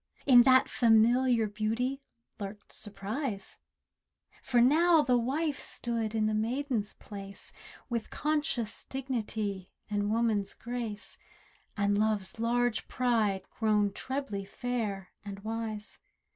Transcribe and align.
In 0.25 0.41
that 0.41 0.67
familiar 0.67 1.45
beauty 1.45 2.01
lurked 2.39 2.73
surprise: 2.73 3.59
For 4.41 4.59
now 4.59 5.03
the 5.03 5.15
wife 5.19 5.59
stood 5.59 6.15
in 6.15 6.25
the 6.25 6.33
maiden's 6.33 6.95
place— 6.95 7.53
With 7.87 8.09
conscious 8.09 8.83
dignity, 8.83 9.71
and 9.91 10.09
woman's 10.09 10.55
grace, 10.55 11.19
And 11.77 11.99
love's 11.99 12.39
large 12.39 12.87
pride 12.87 13.43
grown 13.51 13.91
trebly 13.93 14.43
fair 14.43 15.09
and 15.23 15.41
wise. 15.41 15.99